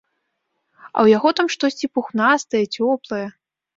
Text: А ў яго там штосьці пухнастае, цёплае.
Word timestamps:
А 0.85 0.93
ў 0.93 1.07
яго 1.17 1.29
там 1.39 1.47
штосьці 1.55 1.87
пухнастае, 1.99 2.63
цёплае. 2.75 3.25